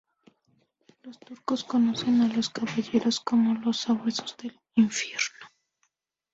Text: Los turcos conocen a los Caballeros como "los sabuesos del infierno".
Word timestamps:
Los 1.03 1.19
turcos 1.19 1.63
conocen 1.63 2.21
a 2.21 2.27
los 2.27 2.49
Caballeros 2.49 3.19
como 3.19 3.53
"los 3.63 3.77
sabuesos 3.81 4.35
del 4.37 4.59
infierno". 4.73 5.47